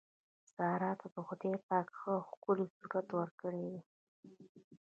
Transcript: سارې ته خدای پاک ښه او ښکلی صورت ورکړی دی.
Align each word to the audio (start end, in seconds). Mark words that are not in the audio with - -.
سارې 0.53 0.91
ته 0.99 1.07
خدای 1.27 1.55
پاک 1.67 1.87
ښه 1.99 2.11
او 2.17 2.21
ښکلی 2.29 2.65
صورت 2.77 3.07
ورکړی 3.19 3.63
دی. 3.71 3.81